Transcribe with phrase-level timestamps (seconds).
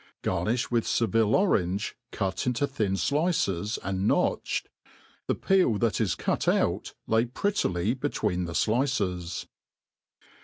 [0.23, 4.67] Garnifh with Seville orange, cut into thin flices and notched
[4.99, 9.45] \ the peel that ia .€u| out lay prettily between the flice$.